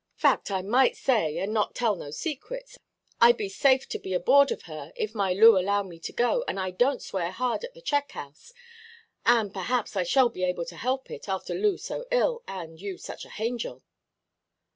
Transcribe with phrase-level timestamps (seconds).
[0.15, 2.79] Fact, I may say, and not tell no secrets;
[3.19, 6.43] I be safe to be aboord of her, if my Loo allow me to go,
[6.47, 8.51] and I donʼt swear hard at the check–house.
[9.27, 12.97] And, perhaps, I shall be able to help it, after Loo so ill, and you
[12.97, 13.83] such a hangel."